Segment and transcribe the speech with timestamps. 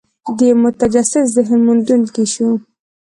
[0.37, 2.49] د یوه متجسس ذهن موندونکي شو.